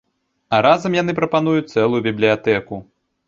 А 0.55 0.61
разам 0.65 0.95
яны 1.01 1.15
прапануюць 1.19 1.71
цэлую 1.75 2.01
бібліятэку. 2.07 2.81